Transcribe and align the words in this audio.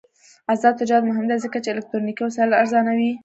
آزاد 0.53 0.73
تجارت 0.81 1.03
مهم 1.07 1.25
دی 1.29 1.37
ځکه 1.45 1.57
چې 1.63 1.69
الکترونیکي 1.69 2.21
وسایل 2.23 2.51
ارزانوي. 2.61 3.11